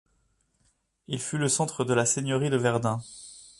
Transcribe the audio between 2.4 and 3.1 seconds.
de Verdun.